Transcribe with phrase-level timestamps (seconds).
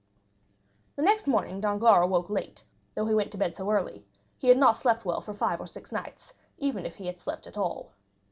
[0.95, 2.63] The next morning Danglars awoke late,
[2.95, 4.03] though he went to bed so early;
[4.35, 7.45] he had not slept well for five or six nights, even if he had slept
[7.45, 7.91] at all.